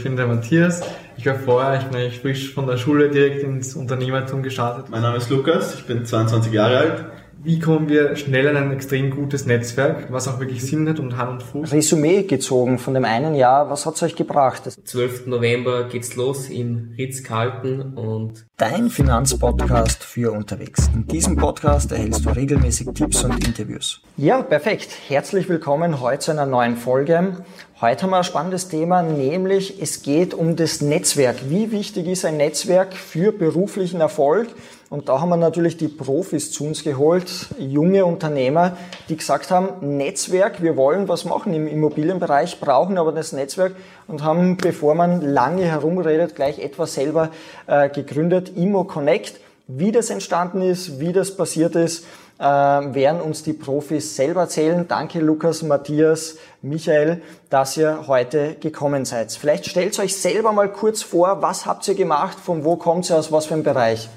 [0.00, 0.80] Ich bin der Matthias.
[1.18, 4.86] Ich war vorher, ich bin frisch von der Schule direkt ins Unternehmertum gestartet.
[4.88, 7.04] Mein Name ist Lukas, ich bin 22 Jahre alt.
[7.42, 11.16] Wie kommen wir schnell an ein extrem gutes Netzwerk, was auch wirklich Sinn hat und
[11.16, 11.72] Hand und Fuß?
[11.72, 14.64] Resümee gezogen von dem einen Jahr, was hat's euch gebracht?
[14.84, 15.26] 12.
[15.26, 20.90] November geht's los in Ritz-Carlton und Dein Finanzpodcast für unterwegs.
[20.94, 24.02] In diesem Podcast erhältst du regelmäßig Tipps und Interviews.
[24.18, 24.90] Ja, perfekt.
[25.08, 27.38] Herzlich willkommen heute zu einer neuen Folge.
[27.80, 31.48] Heute haben wir ein spannendes Thema, nämlich es geht um das Netzwerk.
[31.48, 34.48] Wie wichtig ist ein Netzwerk für beruflichen Erfolg?
[34.90, 37.30] Und da haben wir natürlich die Profis zu uns geholt,
[37.60, 38.76] junge Unternehmer,
[39.08, 43.76] die gesagt haben, Netzwerk, wir wollen was machen im Immobilienbereich, brauchen aber das Netzwerk
[44.08, 47.30] und haben, bevor man lange herumredet, gleich etwas selber
[47.68, 49.38] äh, gegründet, Immo Connect.
[49.68, 52.04] Wie das entstanden ist, wie das passiert ist,
[52.40, 54.88] äh, werden uns die Profis selber erzählen.
[54.88, 59.30] Danke Lukas, Matthias, Michael, dass ihr heute gekommen seid.
[59.30, 63.16] Vielleicht stellt euch selber mal kurz vor, was habt ihr gemacht, von wo kommt ihr,
[63.16, 64.10] aus was für einem Bereich?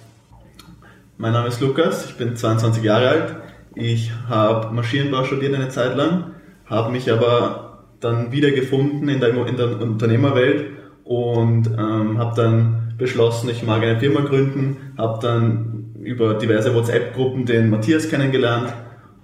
[1.18, 3.36] Mein Name ist Lukas, ich bin 22 Jahre alt.
[3.76, 6.32] Ich habe Maschinenbau studiert eine Zeit lang,
[6.66, 10.72] habe mich aber dann wiedergefunden in der, in der Unternehmerwelt
[11.04, 17.46] und ähm, habe dann beschlossen, ich mag eine Firma gründen, habe dann über diverse WhatsApp-Gruppen
[17.46, 18.74] den Matthias kennengelernt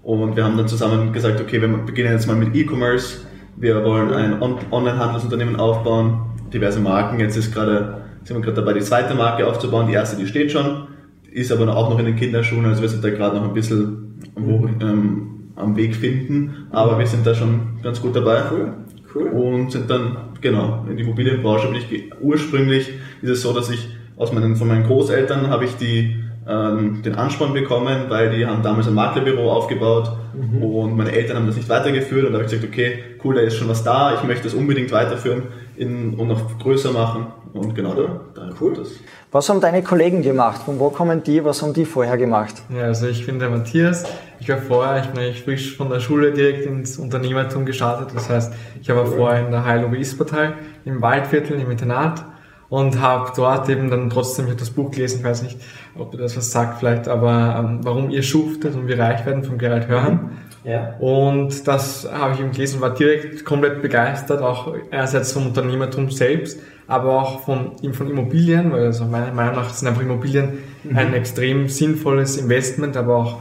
[0.04, 3.22] und wir haben dann zusammen gesagt, okay, wir beginnen jetzt mal mit E-Commerce,
[3.58, 6.22] wir wollen ein On Online-Handelsunternehmen aufbauen,
[6.54, 10.16] diverse Marken, jetzt ist gerade, sind wir gerade dabei, die zweite Marke aufzubauen, die erste,
[10.16, 10.88] die steht schon,
[11.32, 14.20] ist aber auch noch in den Kinderschuhen, also wir sind da gerade noch ein bisschen
[14.36, 18.44] wo, ähm, am Weg finden, aber wir sind da schon ganz gut dabei.
[18.52, 18.74] Cool.
[19.14, 19.28] Cool.
[19.30, 22.90] Und sind dann, genau, in die Immobilienbranche bin ich ursprünglich
[23.22, 27.16] ist es so, dass ich aus meinen, von meinen Großeltern habe ich die, ähm, den
[27.16, 30.64] Ansporn bekommen, weil die haben damals ein Maklerbüro aufgebaut mhm.
[30.64, 33.42] und meine Eltern haben das nicht weitergeführt und da habe ich gesagt, okay, cool, da
[33.42, 35.44] ist schon was da, ich möchte das unbedingt weiterführen
[35.78, 38.74] in, und noch größer machen und genau da, da cool.
[38.74, 38.90] das.
[39.32, 40.64] Was haben deine Kollegen gemacht?
[40.64, 41.46] Von wo kommen die?
[41.46, 42.56] Was haben die vorher gemacht?
[42.76, 44.06] Ja, also ich bin der Matthias.
[44.40, 48.10] Ich war vorher, ich bin eigentlich frisch von der Schule direkt ins Unternehmertum gestartet.
[48.16, 50.54] Das heißt, ich war vorher in der High Lobbyistpartei
[50.86, 52.26] im Waldviertel im Internat
[52.70, 55.58] und habe dort eben dann trotzdem ich das Buch gelesen, ich weiß nicht,
[55.98, 59.44] ob ihr das was sagt vielleicht, aber ähm, warum ihr schuftet und wir reich werden
[59.44, 60.32] von Gerald Hörhan.
[60.64, 60.96] Ja.
[61.00, 66.12] Und das habe ich eben gelesen und war direkt komplett begeistert, auch einerseits vom Unternehmertum
[66.12, 70.98] selbst, aber auch von, von Immobilien, weil also meiner Meinung nach sind einfach Immobilien mhm.
[70.98, 73.38] ein extrem sinnvolles Investment, aber auch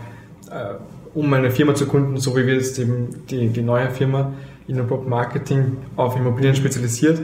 [0.50, 0.74] äh,
[1.14, 4.32] um eine Firma zu gründen, so wie wir jetzt eben die, die neue Firma
[4.68, 7.20] Innopop Marketing auf Immobilien spezialisiert.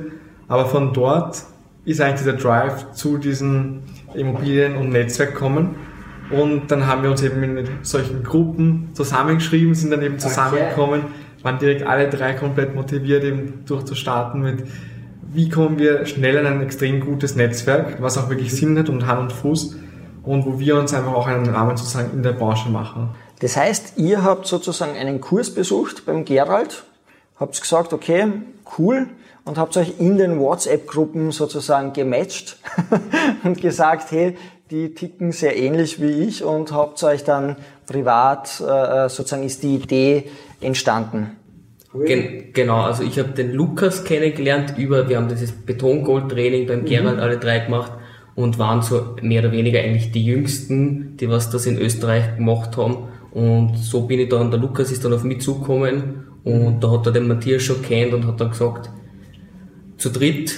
[0.48, 1.44] Aber von dort
[1.84, 3.82] ist eigentlich dieser Drive zu diesen
[4.14, 5.76] Immobilien und Netzwerk kommen.
[6.30, 11.02] Und dann haben wir uns eben in solchen Gruppen zusammengeschrieben, sind dann eben zusammengekommen,
[11.42, 14.64] waren direkt alle drei komplett motiviert, eben durchzustarten mit,
[15.32, 19.06] wie kommen wir schnell an ein extrem gutes Netzwerk, was auch wirklich Sinn hat und
[19.06, 19.76] Hand und Fuß
[20.22, 23.10] und wo wir uns einfach auch einen Rahmen sozusagen in der Branche machen.
[23.40, 26.84] Das heißt, ihr habt sozusagen einen Kurs besucht beim Gerald,
[27.38, 28.28] habt gesagt, okay,
[28.78, 29.08] cool,
[29.44, 32.58] und habt euch in den WhatsApp-Gruppen sozusagen gematcht
[33.44, 34.36] und gesagt, hey,
[34.70, 37.56] die ticken sehr ähnlich wie ich und habt euch dann
[37.86, 40.24] privat, äh, sozusagen ist die Idee
[40.60, 41.36] entstanden.
[42.06, 46.86] Gen genau, also ich habe den Lukas kennengelernt über, wir haben dieses Betongold-Training beim mhm.
[46.86, 47.92] Gerald alle drei gemacht
[48.34, 52.76] und waren so mehr oder weniger eigentlich die Jüngsten, die was das in Österreich gemacht
[52.76, 53.08] haben.
[53.30, 57.06] Und so bin ich dann, der Lukas ist dann auf mich zugekommen und da hat
[57.06, 58.90] er den Matthias schon kennt und hat dann gesagt,
[59.96, 60.54] zu dritt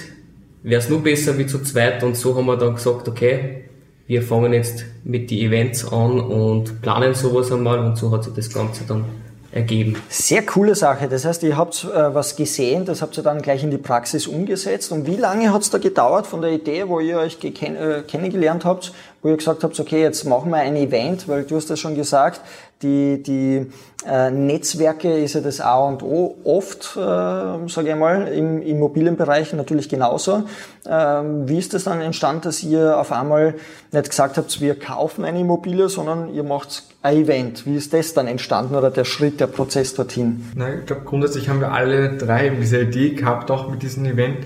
[0.63, 3.63] wäre es nur besser wie zu zweit und so haben wir dann gesagt, okay,
[4.07, 8.33] wir fangen jetzt mit den Events an und planen sowas einmal und so hat sich
[8.33, 9.05] das Ganze dann
[9.51, 9.95] ergeben.
[10.09, 11.07] Sehr coole Sache.
[11.07, 14.27] Das heißt, ihr habt äh, was gesehen, das habt ihr dann gleich in die Praxis
[14.27, 14.91] umgesetzt.
[14.91, 18.65] Und wie lange hat es da gedauert von der Idee, wo ihr euch äh, kennengelernt
[18.65, 21.79] habt, wo ihr gesagt habt, okay, jetzt machen wir ein Event, weil du hast das
[21.79, 22.41] schon gesagt,
[22.81, 23.67] die, die
[24.05, 29.53] äh, Netzwerke ist ja das A und O oft, äh, sage ich mal, im Immobilienbereich
[29.53, 30.43] natürlich genauso.
[30.87, 33.55] Ähm, wie ist das dann entstanden, dass ihr auf einmal
[33.91, 37.65] nicht gesagt habt, wir kaufen eine Immobilie, sondern ihr macht ein Event?
[37.65, 40.45] Wie ist das dann entstanden oder der Schritt, der Prozess dorthin?
[40.55, 44.05] Na, ich glaube, grundsätzlich haben wir alle drei eben diese Idee gehabt, auch mit diesem
[44.05, 44.45] Event.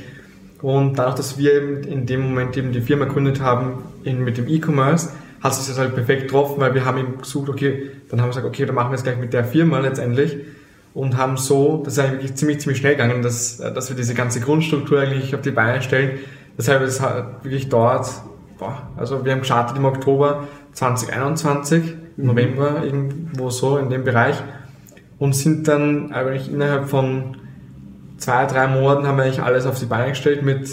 [0.61, 4.37] Und dadurch, dass wir eben in dem Moment eben die Firma gegründet haben in, mit
[4.37, 5.09] dem E-Commerce,
[5.41, 8.31] hat sich das halt perfekt getroffen, weil wir haben eben gesucht, okay, dann haben wir
[8.31, 10.37] gesagt, okay, dann machen wir es gleich mit der Firma letztendlich
[10.93, 14.13] und haben so, das ist eigentlich wirklich ziemlich, ziemlich schnell gegangen, dass, dass wir diese
[14.13, 16.19] ganze Grundstruktur eigentlich auf die Beine stellen.
[16.57, 18.07] Deshalb ist es halt wirklich dort,
[18.59, 22.25] boah, also wir haben gestartet im Oktober 2021, mhm.
[22.25, 24.35] November irgendwo so in dem Bereich
[25.17, 27.37] und sind dann eigentlich innerhalb von
[28.17, 30.69] zwei, drei Monaten haben wir eigentlich alles auf die Beine gestellt mit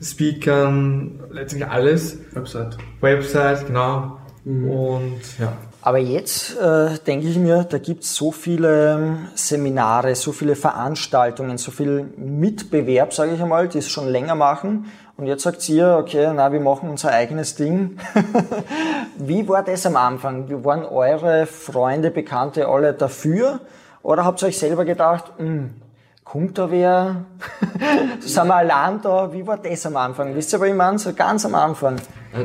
[0.00, 2.18] Speakern, letztlich alles.
[2.32, 2.76] Website.
[3.00, 4.18] Website, genau.
[4.44, 4.70] Mhm.
[4.70, 5.52] Und ja.
[5.82, 10.56] Aber jetzt äh, denke ich mir, da gibt es so viele ähm, Seminare, so viele
[10.56, 14.86] Veranstaltungen, so viel Mitbewerb, sage ich einmal, die es schon länger machen.
[15.16, 17.98] Und jetzt sagt ihr, okay, na, wir machen unser eigenes Ding.
[19.18, 20.48] Wie war das am Anfang?
[20.48, 23.60] Wie waren eure Freunde, Bekannte alle dafür?
[24.02, 25.70] Oder habt ihr euch selber gedacht, hm,
[26.26, 27.24] kommt da wer?
[28.20, 29.32] Sind wir allein da?
[29.32, 30.34] Wie war das am Anfang?
[30.34, 30.98] Wisst ihr, was ich meine?
[30.98, 31.96] So ganz am Anfang.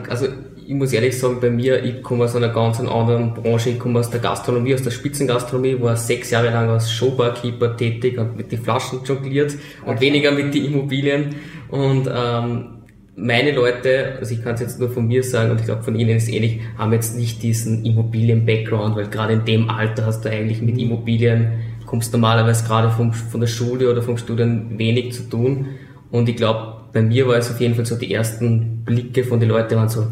[0.08, 0.28] Also
[0.66, 4.00] ich muss ehrlich sagen, bei mir, ich komme aus einer ganz anderen Branche, ich komme
[4.00, 8.52] aus der Gastronomie, aus der Spitzengastronomie, war sechs Jahre lang als Showbarkeeper tätig und mit
[8.52, 9.56] den Flaschen jongliert
[9.86, 11.36] und weniger mit den Immobilien.
[11.70, 12.84] Und ähm,
[13.16, 15.96] meine Leute, also ich kann es jetzt nur von mir sagen und ich glaube von
[15.96, 20.30] Ihnen ist ähnlich, haben jetzt nicht diesen Immobilien-Background, weil gerade in dem Alter hast du
[20.30, 25.24] eigentlich mit Immobilien kommst normalerweise gerade vom, von der Schule oder vom Studium wenig zu
[25.24, 25.66] tun.
[26.10, 29.42] Und ich glaube, bei mir war es auf jeden Fall so, die ersten Blicke von
[29.42, 30.08] den Leuten waren so,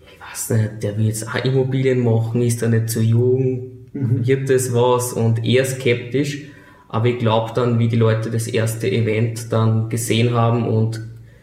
[0.00, 3.62] ich weiß nicht, der will jetzt auch Immobilien machen, ist er nicht zu jung,
[3.92, 4.26] mhm.
[4.26, 5.12] wird das was?
[5.12, 6.46] Und eher skeptisch.
[6.88, 11.00] Aber ich glaube dann, wie die Leute das erste Event dann gesehen haben und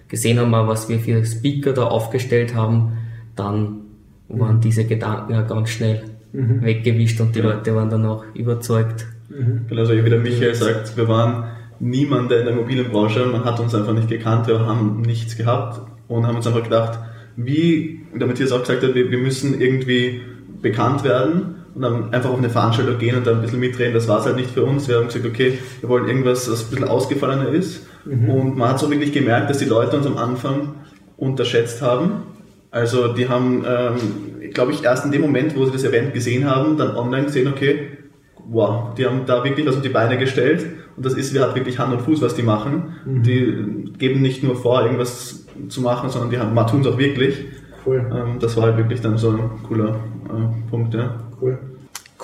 [0.09, 2.97] gesehen haben, was wir für Speaker da aufgestellt haben,
[3.38, 3.83] dann
[4.27, 4.62] waren mhm.
[4.62, 6.03] diese Gedanken ja ganz schnell
[6.33, 6.62] mhm.
[6.62, 9.06] weggewischt und die Leute waren dann auch überzeugt.
[9.31, 9.78] Mhm.
[9.78, 11.45] Also wie der Michael sagt, wir waren
[11.80, 16.28] niemand in der Immobilienbranche, man hat uns einfach nicht gekannt, wir haben nichts gehabt und
[16.28, 17.00] haben uns einfach gedacht,
[17.36, 20.22] wie der Matthias auch gesagt hat, wir, wir müssen irgendwie
[20.62, 23.94] bekannt werden und dann einfach auf eine Veranstaltung gehen und da ein bisschen mitreden.
[23.94, 24.88] Das war es halt nicht für uns.
[24.88, 27.88] Wir haben gesagt, okay, wir wollen irgendwas, was ein bisschen ausgefallener ist.
[28.06, 28.30] Mhm.
[28.30, 30.75] Und man hat so wirklich gemerkt, dass die Leute uns am Anfang
[31.18, 32.24] unterschätzt haben.
[32.72, 36.50] Also die haben, ähm, glaube ich, erst in dem Moment, wo sie das Event gesehen
[36.50, 37.88] haben, dann online gesehen, okay,
[38.50, 40.66] wow, die haben da wirklich was auf die Beine gestellt
[40.98, 42.96] und das ist, hat wirklich Hand und Fuß, was die machen.
[43.06, 43.24] Mhm.
[43.24, 47.46] Die geben nicht nur vor, irgendwas zu machen, sondern die haben, tun es auch wirklich.
[47.86, 48.06] Cool.
[48.14, 49.96] Ähm, das war halt wirklich dann so ein cooler
[50.26, 51.16] äh, Punkt, ja.
[51.42, 51.58] Cool.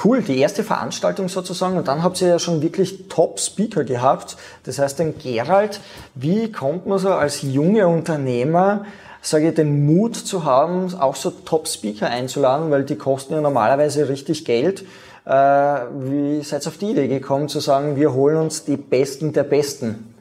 [0.04, 4.38] Cool, die erste Veranstaltung sozusagen und dann habt ihr ja schon wirklich Top-Speaker gehabt.
[4.64, 5.80] Das heißt, den Gerald,
[6.14, 8.86] wie kommt man so als junge Unternehmer,
[9.24, 14.08] sage ich, den Mut zu haben, auch so Top-Speaker einzuladen, weil die kosten ja normalerweise
[14.08, 14.86] richtig Geld.
[15.28, 19.34] Äh, wie seid ihr auf die Idee gekommen zu sagen, wir holen uns die Besten
[19.34, 20.14] der Besten?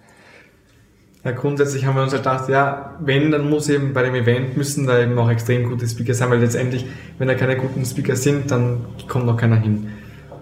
[1.23, 4.57] Ja, grundsätzlich haben wir uns halt gedacht, ja, wenn, dann muss eben bei dem Event
[4.57, 6.87] müssen da eben auch extrem gute Speaker sein, weil letztendlich,
[7.19, 9.89] wenn da keine guten Speaker sind, dann kommt noch keiner hin.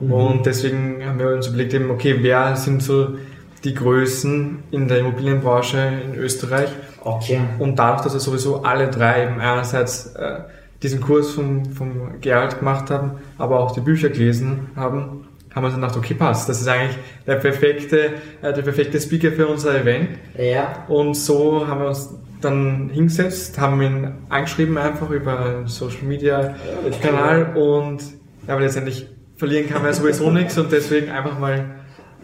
[0.00, 0.12] Mhm.
[0.12, 3.16] Und deswegen haben wir uns überlegt eben, okay, wer sind so
[3.64, 6.70] die Größen in der Immobilienbranche in Österreich?
[7.02, 7.40] Okay.
[7.58, 10.40] Und dadurch, dass wir sowieso alle drei eben einerseits äh,
[10.84, 15.66] diesen Kurs vom, vom Gerald gemacht haben, aber auch die Bücher gelesen haben, haben wir
[15.66, 19.46] uns dann gedacht, okay, passt, das ist eigentlich der perfekte, äh, der perfekte Speaker für
[19.46, 20.10] unser Event.
[20.36, 20.84] Ja.
[20.88, 26.54] Und so haben wir uns dann hingesetzt, haben ihn angeschrieben einfach über einen Social Media
[27.00, 28.02] Kanal und
[28.46, 31.64] ja, aber letztendlich verlieren kann man sowieso nichts und deswegen einfach mal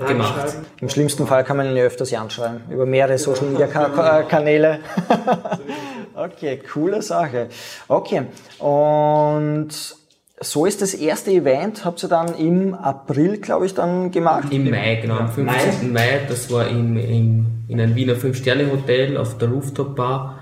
[0.06, 0.56] gemacht.
[0.81, 4.81] Im schlimmsten Fall kann man ihn ja öfters anschreiben, über mehrere Social Media Kanäle.
[6.20, 7.49] Okay, coole Sache.
[7.88, 8.23] Okay,
[8.58, 9.69] und
[10.41, 14.49] so ist das erste Event, habt ihr dann im April, glaube ich, dann gemacht?
[14.50, 15.93] Im Mai, genau, am 15.
[15.93, 20.41] Mai, Mai das war im, im, in einem Wiener Fünf-Sterne-Hotel auf der Rooftop-Bar.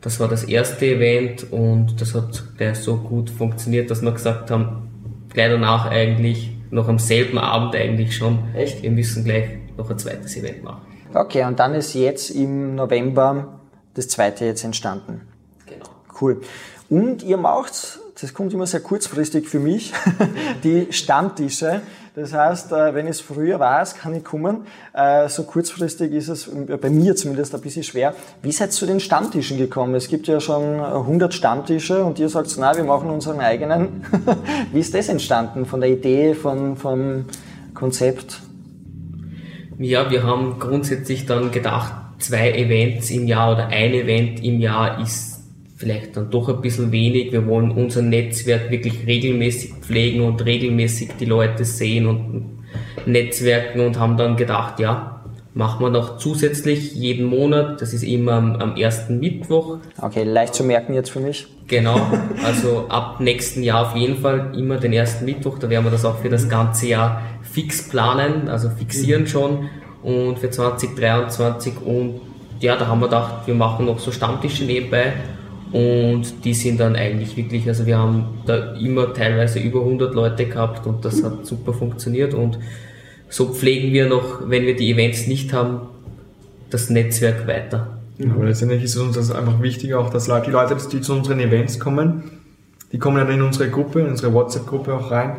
[0.00, 4.50] Das war das erste Event und das hat gleich so gut funktioniert, dass wir gesagt
[4.50, 8.82] haben, gleich danach eigentlich, noch am selben Abend eigentlich schon, Echt?
[8.82, 10.82] wir müssen gleich noch ein zweites Event machen.
[11.12, 13.60] Okay, und dann ist jetzt im November
[13.94, 15.22] das zweite jetzt entstanden.
[15.66, 15.86] Genau.
[16.20, 16.42] Cool.
[16.88, 19.92] Und ihr macht, das kommt immer sehr kurzfristig für mich,
[20.64, 21.80] die Stammtische.
[22.16, 24.66] Das heißt, äh, wenn ich es früher weiß, kann ich kommen.
[24.94, 28.14] Äh, so kurzfristig ist es bei mir zumindest ein bisschen schwer.
[28.40, 29.94] Wie seid ihr zu den Stammtischen gekommen?
[29.94, 34.02] Es gibt ja schon 100 Stammtische und ihr sagt, na, wir machen unseren eigenen.
[34.72, 37.26] Wie ist das entstanden von der Idee, von, vom
[37.74, 38.40] Konzept?
[39.78, 45.02] Ja, wir haben grundsätzlich dann gedacht, zwei Events im Jahr oder ein Event im Jahr
[45.02, 45.35] ist
[45.76, 47.32] vielleicht dann doch ein bisschen wenig.
[47.32, 52.58] Wir wollen unser Netzwerk wirklich regelmäßig pflegen und regelmäßig die Leute sehen und
[53.04, 55.16] netzwerken und haben dann gedacht, ja,
[55.52, 59.78] machen wir noch zusätzlich jeden Monat, das ist immer am, am ersten Mittwoch.
[60.00, 61.46] Okay, leicht zu merken jetzt für mich.
[61.66, 61.98] Genau,
[62.44, 66.04] also ab nächsten Jahr auf jeden Fall immer den ersten Mittwoch, da werden wir das
[66.04, 69.26] auch für das ganze Jahr fix planen, also fixieren mhm.
[69.26, 69.68] schon
[70.02, 72.20] und für 2023 und
[72.60, 75.14] ja, da haben wir gedacht, wir machen noch so Stammtische nebenbei
[75.72, 80.46] und die sind dann eigentlich wirklich, also wir haben da immer teilweise über 100 Leute
[80.46, 82.58] gehabt und das hat super funktioniert und
[83.28, 85.80] so pflegen wir noch, wenn wir die Events nicht haben,
[86.70, 87.98] das Netzwerk weiter.
[88.18, 88.32] Mhm.
[88.32, 91.12] Aber letztendlich ist es uns das einfach wichtig, auch dass Leute, die Leute, die zu
[91.12, 92.24] unseren Events kommen,
[92.92, 95.38] die kommen dann in unsere Gruppe, in unsere WhatsApp-Gruppe auch rein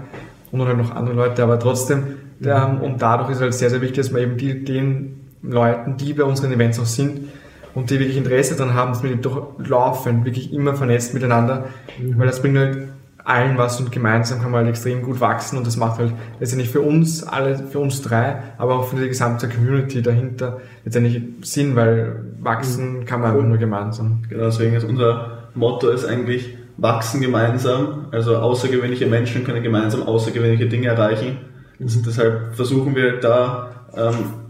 [0.52, 2.82] und dann halt noch andere Leute, aber trotzdem, der, mhm.
[2.82, 6.24] und dadurch ist halt sehr, sehr wichtig, dass man eben die, den Leuten, die bei
[6.24, 7.30] unseren Events auch sind
[7.78, 11.66] und die wirklich Interesse daran haben, dass wir durchlaufen, wirklich immer vernetzt miteinander,
[12.02, 12.18] mhm.
[12.18, 12.88] weil das bringt halt
[13.24, 16.72] allen was und gemeinsam kann man halt extrem gut wachsen und das macht halt letztendlich
[16.72, 21.76] für uns alle, für uns drei, aber auch für die gesamte Community dahinter letztendlich Sinn,
[21.76, 24.24] weil wachsen kann man einfach nur gemeinsam.
[24.28, 30.66] Genau, deswegen ist unser Motto ist eigentlich wachsen gemeinsam, also außergewöhnliche Menschen können gemeinsam außergewöhnliche
[30.66, 31.38] Dinge erreichen.
[31.80, 34.47] Also deshalb versuchen wir da ähm,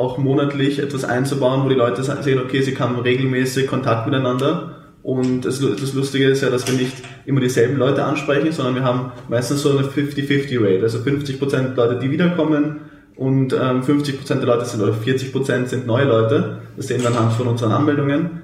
[0.00, 5.42] auch monatlich etwas einzubauen, wo die Leute sehen, okay, sie haben regelmäßig Kontakt miteinander und
[5.42, 9.12] das, das Lustige ist ja, dass wir nicht immer dieselben Leute ansprechen, sondern wir haben
[9.28, 10.82] meistens so eine 50-50-Rate.
[10.82, 12.80] Also 50% Leute, die wiederkommen
[13.16, 16.62] und ähm, 50% der Leute sind, oder 40% sind neue Leute.
[16.76, 18.42] Das sehen wir anhand von unseren Anmeldungen.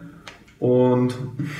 [0.59, 1.15] Und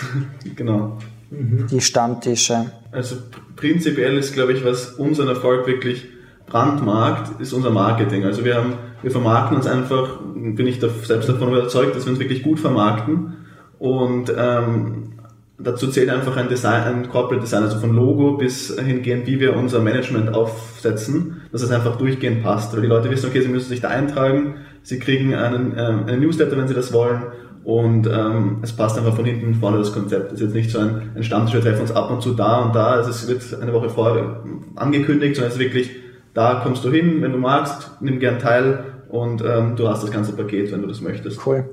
[0.57, 0.99] genau.
[1.31, 2.71] Die Stammtische.
[2.93, 3.17] Also
[3.57, 6.07] prinzipiell ist, glaube ich, was unseren Erfolg wirklich
[6.47, 8.25] brandmarkt, ist unser Marketing.
[8.25, 12.11] Also wir haben, wir vermarkten uns einfach, bin ich da selbst davon überzeugt, dass wir
[12.13, 13.37] uns wirklich gut vermarkten
[13.79, 15.13] und ähm,
[15.59, 19.57] dazu zählt einfach ein Design, ein Corporate Design, also von Logo bis hingehend, wie wir
[19.57, 22.75] unser Management aufsetzen, dass es einfach durchgehend passt.
[22.75, 26.21] Weil die Leute wissen, okay, sie müssen sich da eintragen, sie kriegen einen, ähm, einen
[26.21, 27.23] Newsletter, wenn sie das wollen
[27.67, 30.31] und ähm, es passt einfach von hinten vorne das Konzept.
[30.31, 32.59] Es ist jetzt nicht so ein, ein Stammtisch, wir treffen uns ab und zu da
[32.59, 34.45] und da, also es wird eine Woche vorher
[34.77, 35.91] angekündigt, sondern es ist wirklich,
[36.37, 40.11] da kommst du hin, wenn du magst, nimm gern teil und ähm, du hast das
[40.11, 41.45] ganze Paket, wenn du das möchtest.
[41.47, 41.65] Cool,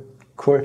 [0.47, 0.63] cool.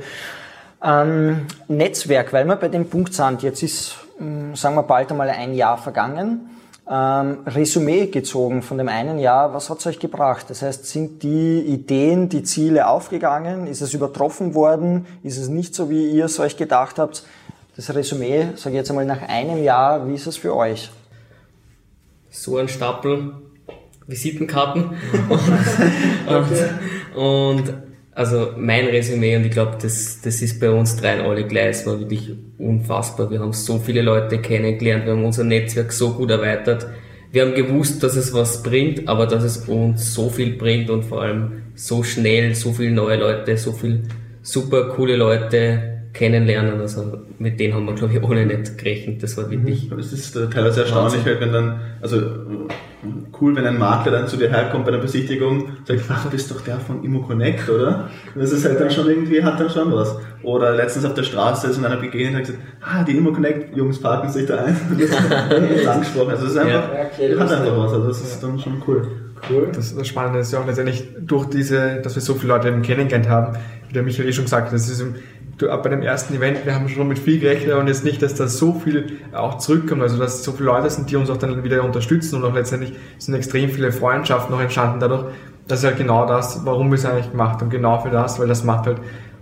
[0.80, 5.28] Ähm, Netzwerk, weil wir bei dem Punkt sind, jetzt ist, hm, sagen wir bald einmal
[5.30, 6.48] ein Jahr vergangen.
[6.88, 10.46] Ähm, Resümee gezogen von dem einen Jahr, was hat's euch gebracht?
[10.48, 13.66] Das heißt, sind die Ideen, die Ziele aufgegangen?
[13.66, 15.06] Ist es übertroffen worden?
[15.24, 17.24] Ist es nicht so, wie ihr es euch gedacht habt?
[17.74, 20.88] Das Resümee, sage ich jetzt einmal nach einem Jahr, wie ist es für euch?
[22.30, 23.32] So ein Stapel
[24.08, 24.84] Visitenkarten
[25.28, 25.40] und,
[26.26, 26.64] okay.
[27.14, 27.74] und, und
[28.12, 31.86] also mein Resümee, und ich glaube, das, das ist bei uns dreien alle gleich, es
[31.86, 33.30] war wirklich unfassbar.
[33.30, 36.88] Wir haben so viele Leute kennengelernt, wir haben unser Netzwerk so gut erweitert.
[37.30, 41.04] Wir haben gewusst, dass es was bringt, aber dass es uns so viel bringt und
[41.04, 44.02] vor allem so schnell, so viele neue Leute, so viele
[44.42, 46.80] super coole Leute kennenlernen.
[46.80, 49.22] Also mit denen haben wir, glaube ich, alle nicht gerechnet.
[49.22, 49.90] Das war wirklich.
[49.90, 52.20] Das ist teilweise erstaunlich, weil wenn dann, also
[53.40, 56.30] cool, wenn ein Makler dann zu dir herkommt bei der Besichtigung und sagt, ach, du
[56.30, 58.10] bist doch der von ImmoConnect, oder?
[58.34, 60.16] Das ist halt dann schon irgendwie, hat dann schon was.
[60.42, 64.00] Oder letztens auf der Straße ist und einer begegnet und hat gesagt, ah, die ImmoConnect-Jungs
[64.00, 64.76] parken sich da ein.
[64.98, 66.30] Das ist angesprochen.
[66.30, 67.92] Also es ist einfach, ja, okay, hat einfach was.
[67.92, 69.08] Also das ist dann schon cool.
[69.48, 69.68] Cool.
[69.72, 72.82] Das, das Spannende ist ja auch letztendlich durch diese, dass wir so viele Leute eben
[72.82, 73.56] kennengelernt haben,
[73.88, 75.04] wie der Michael eh schon gesagt hat, das ist
[75.58, 78.34] du, bei dem ersten Event, wir haben schon mit viel gerechnet und jetzt nicht, dass
[78.34, 81.62] da so viel auch zurückkommt, also dass so viele Leute sind, die uns auch dann
[81.62, 85.24] wieder unterstützen und auch letztendlich sind extrem viele Freundschaften noch entstanden dadurch.
[85.66, 88.48] Das ist halt genau das, warum wir es eigentlich gemacht haben, genau für das, weil
[88.48, 88.98] das macht halt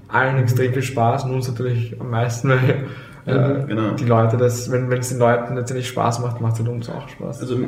[0.08, 2.87] allen extrem viel Spaß und uns natürlich am meisten, weil
[3.26, 3.90] äh, genau.
[3.92, 6.88] die Leute das, wenn, wenn es den Leuten letztendlich Spaß macht, macht es halt uns
[6.88, 7.40] auch Spaß.
[7.40, 7.58] Also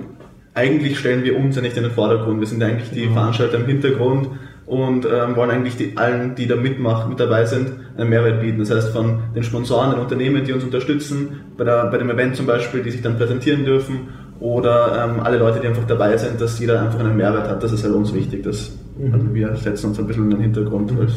[0.55, 3.12] eigentlich stellen wir uns ja nicht in den Vordergrund, wir sind eigentlich die mhm.
[3.12, 4.31] Veranstalter im Hintergrund
[4.68, 8.58] und ähm, wollen eigentlich die, allen, die da mitmachen, mit dabei sind, einen Mehrwert bieten.
[8.58, 12.37] Das heißt von den Sponsoren, den Unternehmen, die uns unterstützen, bei, der, bei dem Event
[12.37, 14.08] zum Beispiel, die sich dann präsentieren dürfen
[14.40, 17.62] oder ähm, alle Leute, die einfach dabei sind, dass jeder einfach einen Mehrwert hat.
[17.62, 18.42] Das ist halt uns wichtig.
[18.42, 19.14] Dass, mhm.
[19.14, 20.92] also wir setzen uns ein bisschen in den Hintergrund.
[20.92, 21.08] Mhm.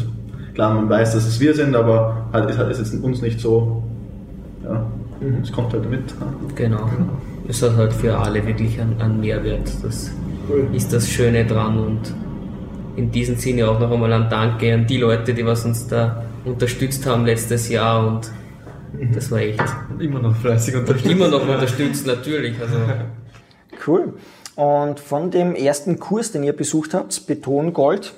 [0.54, 3.42] Klar, man weiß, dass es wir sind, aber halt ist, halt, ist jetzt uns nicht
[3.42, 3.84] so,
[4.64, 4.86] ja,
[5.20, 5.42] mhm.
[5.44, 6.04] es kommt halt mit.
[6.56, 6.90] Genau.
[7.50, 9.70] Es hat halt für alle wirklich einen, einen Mehrwert.
[9.84, 10.10] Das
[10.50, 10.68] cool.
[10.74, 12.14] ist das Schöne dran und
[12.96, 16.24] in diesem Sinne auch noch einmal ein Danke an die Leute, die was uns da
[16.46, 18.32] unterstützt haben letztes Jahr und
[19.14, 19.64] das war echt.
[20.00, 21.12] Immer noch fleißig unterstützt.
[21.12, 22.60] Immer noch unterstützt, natürlich.
[22.60, 22.76] Also.
[23.88, 24.14] Cool.
[24.56, 28.14] Und von dem ersten Kurs, den ihr besucht habt, Betongold,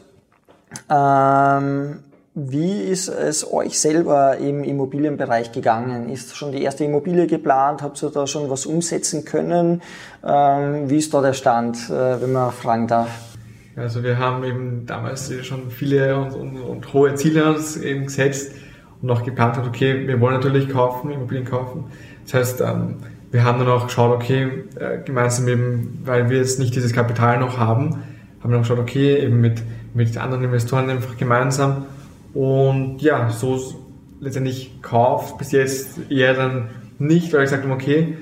[0.90, 2.00] ähm,
[2.36, 6.10] wie ist es euch selber im Immobilienbereich gegangen?
[6.10, 7.82] Ist schon die erste Immobilie geplant?
[7.82, 9.82] Habt ihr da schon was umsetzen können?
[10.22, 13.10] Ähm, wie ist da der Stand, äh, wenn man fragen darf?
[13.76, 18.54] Also wir haben eben damals schon viele und, und, und hohe Ziele uns eben gesetzt
[19.02, 21.86] und auch geplant hat, okay, wir wollen natürlich kaufen, Immobilien kaufen.
[22.26, 22.98] Das heißt, ähm,
[23.32, 24.48] wir haben dann auch geschaut, okay,
[24.80, 27.96] äh, gemeinsam eben, weil wir jetzt nicht dieses Kapital noch haben,
[28.42, 29.62] haben wir dann geschaut, okay, eben mit,
[29.94, 31.86] mit anderen Investoren einfach gemeinsam
[32.34, 33.60] und ja, so
[34.20, 38.18] letztendlich kauft bis jetzt eher dann nicht, weil ich gesagt habe, okay,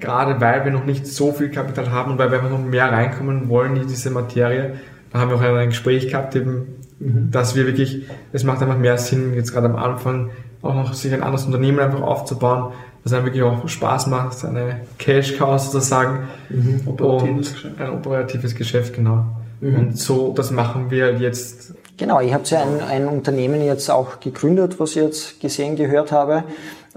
[0.00, 2.90] gerade weil wir noch nicht so viel Kapital haben und weil wir einfach noch mehr
[2.90, 4.74] reinkommen wollen in diese Materie,
[5.12, 7.30] da haben wir auch ein Gespräch gehabt, eben mhm.
[7.30, 10.30] dass wir wirklich, es macht einfach mehr Sinn, jetzt gerade am Anfang
[10.62, 12.72] auch noch sich ein anderes Unternehmen einfach aufzubauen,
[13.04, 16.28] das einem wirklich auch Spaß macht, eine Cash-Cow sozusagen.
[16.48, 16.82] Mhm.
[16.86, 17.80] Operatives Geschäft.
[17.80, 19.24] Ein operatives Geschäft, genau.
[19.60, 19.76] Mhm.
[19.76, 21.74] Und so, das machen wir jetzt.
[21.96, 26.12] Genau, ihr habt ja ein, ein Unternehmen jetzt auch gegründet, was ich jetzt gesehen, gehört
[26.12, 26.44] habe,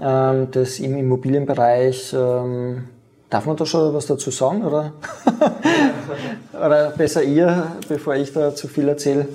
[0.02, 2.84] ähm, das im Immobilienbereich, ähm,
[3.30, 4.92] darf man da schon was dazu sagen, oder?
[6.52, 9.28] oder besser ihr, bevor ich da zu viel erzähle?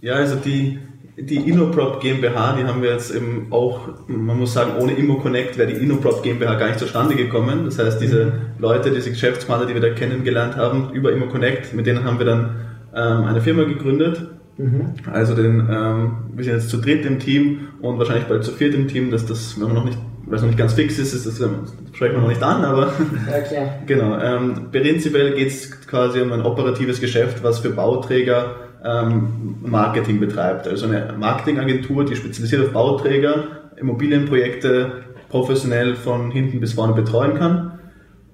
[0.00, 0.78] Ja, also die,
[1.16, 5.72] die InnoProp GmbH, die haben wir jetzt eben auch, man muss sagen, ohne ImmoConnect wäre
[5.72, 7.64] die InnoProp GmbH gar nicht zustande gekommen.
[7.64, 8.32] Das heißt, diese.
[8.58, 12.56] Leute, diese Geschäftspartner, die wir da kennengelernt haben, über ImmoConnect, mit denen haben wir dann
[12.94, 14.20] ähm, eine Firma gegründet.
[14.58, 14.94] Mhm.
[15.10, 18.74] Also den, ähm, wir sind jetzt zu dritt im Team und wahrscheinlich bald zu viert
[18.74, 21.14] im Team, dass das, wenn man noch nicht, weil es noch nicht ganz fix ist,
[21.14, 21.48] ist das, das
[21.92, 22.92] sprechen wir noch nicht an, aber
[23.30, 23.68] ja, klar.
[23.86, 24.18] genau.
[24.18, 30.66] Ähm, prinzipiell geht es quasi um ein operatives Geschäft, was für Bauträger ähm, Marketing betreibt.
[30.66, 33.44] Also eine Marketingagentur, die spezialisiert auf Bauträger,
[33.76, 37.67] Immobilienprojekte professionell von hinten bis vorne betreuen kann.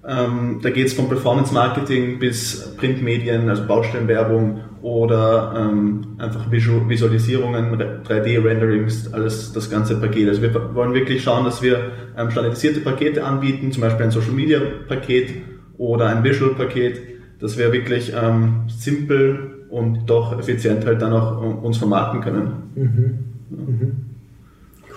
[0.07, 6.87] Ähm, da geht es vom Performance Marketing bis Printmedien, also Baustellenwerbung oder ähm, einfach Visual
[6.87, 10.29] Visualisierungen, 3D-Renderings, alles das ganze Paket.
[10.29, 14.33] Also wir wollen wirklich schauen, dass wir ähm, standardisierte Pakete anbieten, zum Beispiel ein Social
[14.33, 15.31] Media Paket
[15.79, 17.01] oder ein Visual Paket,
[17.41, 22.53] dass wir wirklich ähm, simpel und doch effizient halt dann auch äh, uns vermarkten können.
[22.75, 23.19] Mhm.
[23.49, 24.14] Mhm.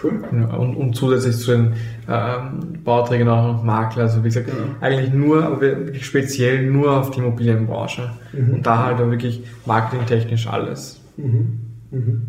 [0.03, 0.21] Cool.
[0.31, 1.73] Ja, und, und, zusätzlich zu den
[2.07, 4.03] ähm, Bauträgern auch noch Makler.
[4.03, 4.75] Also wie gesagt, genau.
[4.79, 8.11] eigentlich nur, aber wirklich speziell nur auf die Immobilienbranche.
[8.31, 8.55] Mhm.
[8.55, 10.99] Und da halt auch wirklich marketingtechnisch alles.
[11.17, 11.59] Mhm.
[11.91, 12.27] Mhm.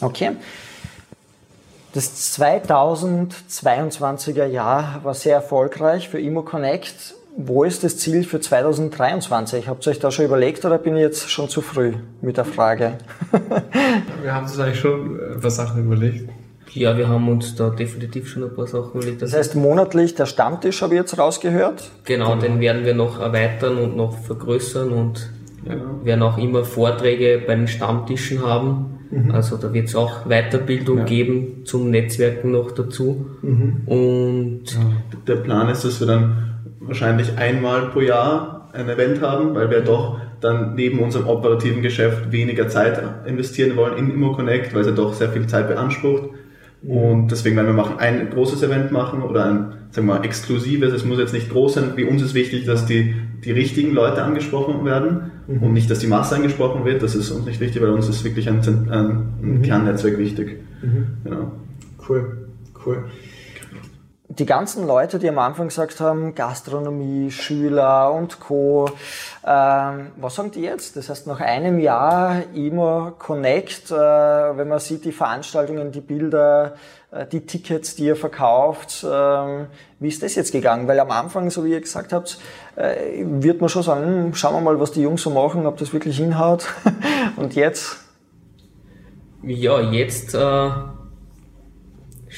[0.00, 0.32] Okay.
[1.94, 7.14] Das 2022er Jahr war sehr erfolgreich für ImmoConnect.
[7.36, 9.68] Wo ist das Ziel für 2023?
[9.68, 12.44] Habt ihr euch da schon überlegt oder bin ich jetzt schon zu früh mit der
[12.44, 12.94] Frage?
[14.22, 16.28] wir haben uns eigentlich schon ein paar Sachen überlegt.
[16.72, 19.22] Ja, wir haben uns da definitiv schon ein paar Sachen überlegt.
[19.22, 21.90] Das heißt, monatlich der Stammtisch habe ich jetzt rausgehört?
[22.04, 22.40] Genau, genau.
[22.40, 25.30] den werden wir noch erweitern und noch vergrößern und
[25.66, 25.76] ja.
[26.04, 28.98] werden auch immer Vorträge bei den Stammtischen haben.
[29.10, 29.30] Mhm.
[29.30, 31.04] Also da wird es auch Weiterbildung ja.
[31.04, 33.26] geben zum Netzwerken noch dazu.
[33.42, 33.82] Mhm.
[33.86, 34.64] Und
[35.26, 39.80] der Plan ist, dass wir dann wahrscheinlich einmal pro Jahr ein Event haben, weil wir
[39.80, 44.92] doch dann neben unserem operativen Geschäft weniger Zeit investieren wollen in ImmoConnect, weil es ja
[44.92, 46.30] doch sehr viel Zeit beansprucht.
[46.82, 50.92] Und deswegen werden wir machen, ein großes Event machen oder ein, sagen wir mal, exklusives.
[50.92, 51.92] Es muss jetzt nicht groß sein.
[51.96, 55.62] Wie uns ist wichtig, dass die, die richtigen Leute angesprochen werden mhm.
[55.62, 57.02] und nicht, dass die Masse angesprochen wird.
[57.02, 59.62] Das ist uns nicht wichtig, weil uns ist wirklich ein, ein, ein mhm.
[59.62, 60.60] Kernnetzwerk wichtig.
[60.82, 61.06] Mhm.
[61.24, 61.52] Genau.
[62.08, 62.46] Cool,
[62.86, 63.04] cool
[64.38, 68.88] die ganzen Leute, die am Anfang gesagt haben, Gastronomie, Schüler und Co.,
[69.44, 70.96] ähm, was sagen die jetzt?
[70.96, 76.76] Das heißt, nach einem Jahr immer Connect, äh, wenn man sieht, die Veranstaltungen, die Bilder,
[77.10, 79.06] äh, die Tickets, die ihr verkauft, äh,
[79.98, 80.86] wie ist das jetzt gegangen?
[80.86, 82.38] Weil am Anfang, so wie ihr gesagt habt,
[82.76, 85.92] äh, wird man schon sagen, schauen wir mal, was die Jungs so machen, ob das
[85.92, 86.66] wirklich hinhaut.
[87.36, 87.98] und jetzt?
[89.42, 90.70] Ja, jetzt äh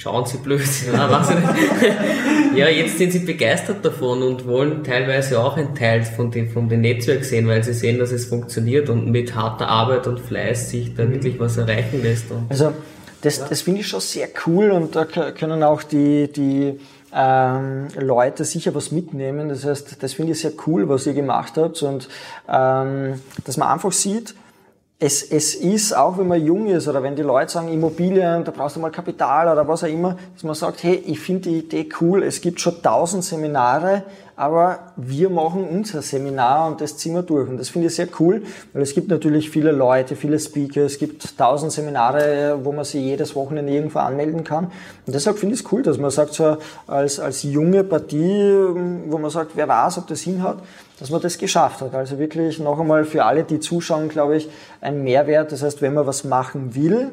[0.00, 0.62] schauen sie blöd.
[2.56, 6.68] ja, jetzt sind sie begeistert davon und wollen teilweise auch ein Teil von dem, von
[6.68, 10.70] dem Netzwerk sehen, weil sie sehen, dass es funktioniert und mit harter Arbeit und Fleiß
[10.70, 11.12] sich da mhm.
[11.12, 12.26] wirklich was erreichen lässt.
[12.48, 12.72] Also
[13.20, 13.46] das, ja.
[13.48, 16.80] das finde ich schon sehr cool und da können auch die, die
[17.14, 19.50] ähm, Leute sicher was mitnehmen.
[19.50, 22.08] Das heißt, das finde ich sehr cool, was ihr gemacht habt und
[22.48, 24.34] ähm, dass man einfach sieht,
[25.02, 28.50] es, es ist, auch wenn man jung ist oder wenn die Leute sagen, Immobilien, da
[28.50, 31.58] brauchst du mal Kapital oder was auch immer, dass man sagt, hey, ich finde die
[31.60, 34.04] Idee cool, es gibt schon tausend Seminare,
[34.40, 37.46] aber wir machen unser Seminar und das ziehen wir durch.
[37.46, 40.98] Und das finde ich sehr cool, weil es gibt natürlich viele Leute, viele Speaker, es
[40.98, 44.72] gibt tausend Seminare, wo man sich jedes Wochenende irgendwo anmelden kann.
[45.06, 48.54] Und deshalb finde ich es cool, dass man sagt, so als, als junge Partie,
[49.08, 50.56] wo man sagt, wer weiß, ob das hinhaut,
[50.98, 51.94] dass man das geschafft hat.
[51.94, 54.48] Also wirklich noch einmal für alle, die zuschauen, glaube ich,
[54.80, 55.52] ein Mehrwert.
[55.52, 57.10] Das heißt, wenn man was machen will,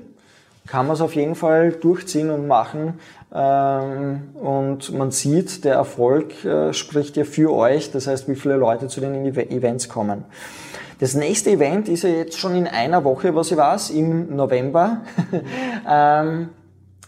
[0.68, 3.00] kann man es auf jeden Fall durchziehen und machen.
[3.34, 8.56] Ähm, und man sieht, der Erfolg äh, spricht ja für euch, das heißt, wie viele
[8.56, 10.24] Leute zu den Events kommen.
[11.00, 15.02] Das nächste Event ist ja jetzt schon in einer Woche, was ich weiß, im November.
[15.88, 16.50] ähm,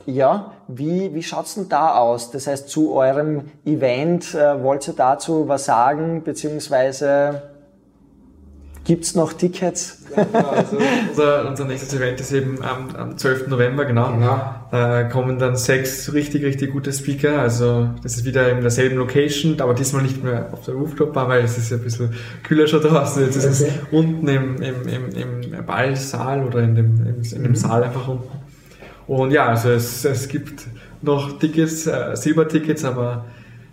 [0.06, 2.32] ja, wie, wie schaut's denn da aus?
[2.32, 7.42] Das heißt, zu eurem Event, äh, wollt ihr dazu was sagen, beziehungsweise
[8.90, 10.00] Gibt es noch Tickets?
[10.16, 10.78] Ja, genau, also
[11.10, 13.48] unser, unser nächstes Event ist eben am, am 12.
[13.48, 14.12] November, genau.
[14.14, 14.42] genau.
[14.72, 17.40] Da kommen dann sechs richtig, richtig gute Speaker.
[17.40, 21.44] Also das ist wieder in derselben Location, aber diesmal nicht mehr auf der Rooftop-Bar, weil
[21.44, 23.24] es ist ja ein bisschen kühler schon draußen.
[23.24, 23.72] Jetzt ist okay.
[23.76, 27.56] es unten im, im, im, im Ballsaal oder in dem, im, in dem mhm.
[27.56, 28.30] Saal einfach unten.
[29.08, 30.68] Und ja, also es, es gibt
[31.02, 33.26] noch Tickets, äh, Silbertickets, aber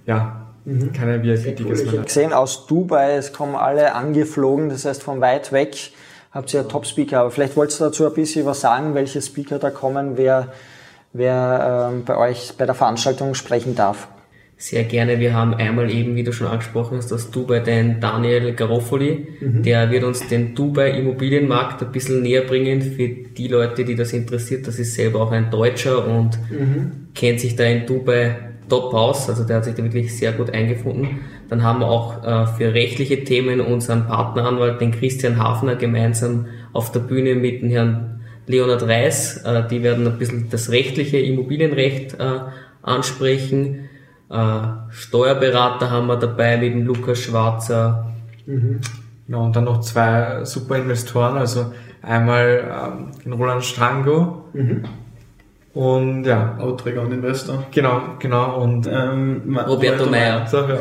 [0.06, 0.92] ja, Mhm.
[0.92, 1.92] Keine VIP-Tickets mehr.
[1.92, 5.92] Ich habe gesehen aus Dubai, es kommen alle angeflogen, das heißt von weit weg
[6.36, 7.20] habt ihr ja Top-Speaker.
[7.20, 10.52] Aber vielleicht wollt ihr dazu ein bisschen was sagen, welche Speaker da kommen, wer,
[11.16, 14.08] wer ähm, bei euch bei der Veranstaltung sprechen darf.
[14.58, 15.20] Sehr gerne.
[15.20, 19.26] Wir haben einmal eben, wie du schon angesprochen hast, aus Dubai den Daniel Garofoli.
[19.40, 19.62] Mhm.
[19.62, 24.14] Der wird uns den Dubai Immobilienmarkt ein bisschen näher bringen für die Leute, die das
[24.14, 24.66] interessiert.
[24.66, 27.08] Das ist selber auch ein Deutscher und mhm.
[27.14, 28.36] kennt sich da in Dubai
[28.68, 31.20] top aus, also der hat sich da wirklich sehr gut eingefunden.
[31.48, 36.90] Dann haben wir auch äh, für rechtliche Themen unseren Partneranwalt, den Christian Hafner, gemeinsam auf
[36.92, 38.15] der Bühne mit dem Herrn
[38.46, 39.38] Leonhard Reis.
[39.44, 42.40] Äh, die werden ein bisschen das rechtliche Immobilienrecht äh,
[42.82, 43.88] ansprechen.
[44.30, 44.58] Äh,
[44.90, 48.12] Steuerberater haben wir dabei mit dem Lukas Schwarzer.
[48.46, 48.80] Mhm.
[49.28, 54.84] Ja, und dann noch zwei super Investoren, also einmal ähm, den Roland Strango, mhm
[55.76, 56.56] und ja.
[56.58, 57.64] Outträger und Investor.
[57.70, 58.62] Genau, genau.
[58.62, 60.46] Und ähm, Roberto Meyer.
[60.46, 60.78] So, ja.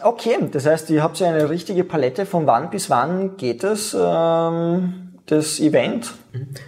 [0.02, 2.26] okay, das heißt, ihr habt ja eine richtige Palette.
[2.26, 6.14] Von wann bis wann geht es, ähm, das Event?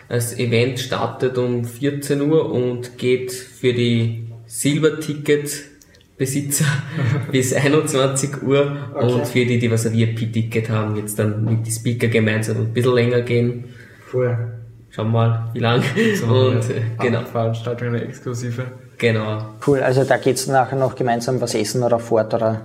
[0.09, 6.67] Das Event startet um 14 Uhr und geht für die Silber-Ticket-Besitzer
[7.33, 9.13] bis 21 Uhr okay.
[9.13, 12.73] und für die, die was ein VIP-Ticket haben, jetzt dann mit die Speaker gemeinsam ein
[12.73, 13.65] bisschen länger gehen.
[14.13, 15.83] Cool schauen wir mal, wie lang.
[16.17, 17.25] So und äh, genau.
[17.25, 18.65] Veranstaltung, eine exklusive.
[18.99, 19.55] Genau.
[19.67, 22.63] Cool, also da geht's nachher noch gemeinsam was essen oder fort oder?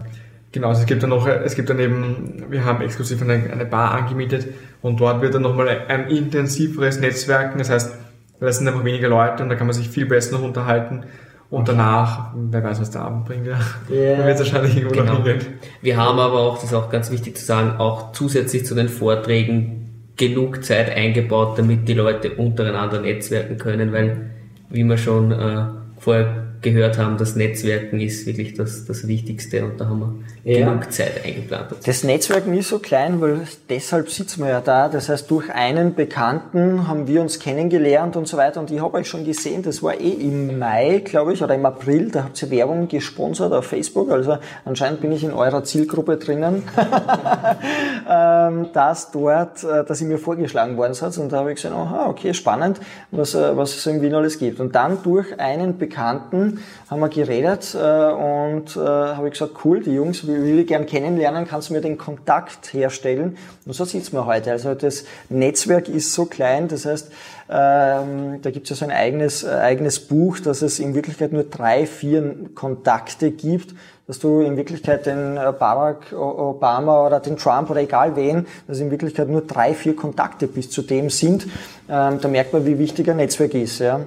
[0.56, 3.66] Genau, also es gibt dann noch, es gibt dann eben, wir haben exklusiv eine, eine
[3.66, 4.48] Bar angemietet
[4.82, 7.94] und dort wird dann nochmal ein intensiveres Netzwerken, das heißt,
[8.40, 11.04] da sind einfach weniger Leute und da kann man sich viel besser noch unterhalten.
[11.50, 13.60] Und danach, wer weiß, was der Abend bringt, ja.
[13.92, 14.26] Yeah.
[14.26, 15.16] wird wahrscheinlich irgendwo genau.
[15.16, 15.56] noch hingehen.
[15.82, 18.88] Wir haben aber auch, das ist auch ganz wichtig zu sagen, auch zusätzlich zu den
[18.88, 24.30] Vorträgen genug Zeit eingebaut, damit die Leute untereinander netzwerken können, weil,
[24.70, 25.66] wie wir schon äh,
[26.00, 30.66] vorher gehört haben, das Netzwerken ist wirklich das, das Wichtigste und da haben wir ja.
[30.66, 31.68] genug Zeit eingeplant.
[31.86, 34.90] Das Netzwerken ist so klein, weil deshalb sitzen wir ja da.
[34.90, 38.98] Das heißt, durch einen Bekannten haben wir uns kennengelernt und so weiter und ich habe
[38.98, 42.42] euch schon gesehen, das war eh im Mai, glaube ich, oder im April, da habt
[42.42, 46.64] ihr Werbung gesponsert auf Facebook, also anscheinend bin ich in eurer Zielgruppe drinnen,
[48.10, 51.76] ähm, dass dort, äh, dass ich mir vorgeschlagen worden seid und da habe ich gesagt,
[51.76, 52.80] aha, okay, spannend,
[53.12, 54.60] was, äh, was es in Wien alles gibt.
[54.60, 56.55] Und dann durch einen Bekannten
[56.90, 60.86] haben wir geredet äh, und äh, habe ich gesagt, cool, die Jungs will ich gern
[60.86, 63.38] kennenlernen, kannst du mir den Kontakt herstellen?
[63.66, 64.52] Und so sitzen wir heute.
[64.52, 67.12] Also das Netzwerk ist so klein, das heißt,
[67.48, 71.32] ähm, da gibt es ja so ein eigenes, äh, eigenes Buch, dass es in Wirklichkeit
[71.32, 73.76] nur drei, vier Kontakte gibt,
[74.08, 78.80] dass du in Wirklichkeit den äh, Barack Obama oder den Trump oder egal wen, dass
[78.80, 81.46] in Wirklichkeit nur drei, vier Kontakte bis zu dem sind.
[81.90, 83.80] Ähm, da merkt man, wie wichtig ein Netzwerk ist.
[83.80, 84.02] Ja.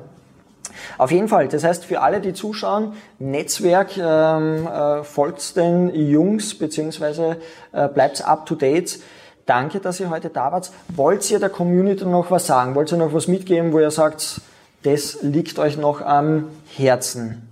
[0.96, 6.57] Auf jeden Fall, das heißt für alle, die zuschauen, Netzwerk, ähm, äh, folgt den Jungs,
[6.59, 7.37] beziehungsweise
[7.72, 9.01] äh, bleibt up to date.
[9.46, 10.70] Danke, dass ihr heute da wart.
[10.88, 12.74] Wollt ihr der Community noch was sagen?
[12.74, 14.40] Wollt ihr noch was mitgeben, wo ihr sagt,
[14.83, 16.44] das liegt euch noch am
[16.77, 17.48] Herzen?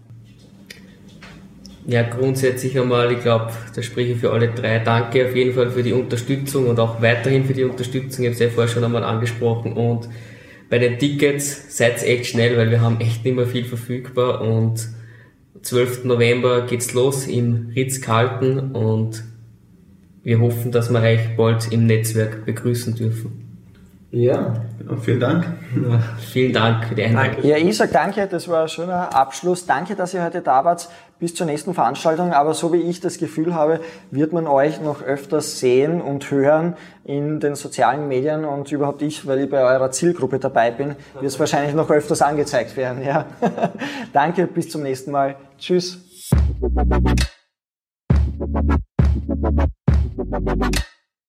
[1.89, 4.81] Ja, grundsätzlich einmal, ich glaube, da spreche ich für alle drei.
[4.81, 8.25] Danke auf jeden Fall für die Unterstützung und auch weiterhin für die Unterstützung.
[8.25, 10.09] Ich habe es ja vorher schon einmal angesprochen und
[10.69, 14.89] bei den Tickets seid echt schnell, weil wir haben echt nicht mehr viel verfügbar und
[15.63, 16.05] 12.
[16.05, 19.25] November geht's los im Ritz-Carlton und
[20.23, 23.46] wir hoffen, dass wir euch bald im Netzwerk begrüßen dürfen.
[24.11, 24.55] Ja,
[25.03, 25.45] vielen Dank.
[25.75, 27.45] Ja, vielen Dank für die Einladung.
[27.45, 29.67] Ja, ich sage danke, das war ein schöner Abschluss.
[29.67, 30.89] Danke, dass ihr heute da wart.
[31.19, 32.33] Bis zur nächsten Veranstaltung.
[32.33, 36.77] Aber so wie ich das Gefühl habe, wird man euch noch öfters sehen und hören
[37.05, 41.25] in den sozialen Medien und überhaupt ich, weil ich bei eurer Zielgruppe dabei bin, wird
[41.25, 43.03] es wahrscheinlich noch öfters angezeigt werden.
[43.03, 43.27] Ja.
[44.13, 45.37] danke, bis zum nächsten Mal.
[45.59, 45.99] Tschüss.